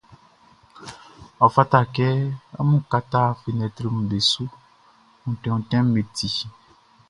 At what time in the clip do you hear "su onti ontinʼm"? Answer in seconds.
4.31-5.87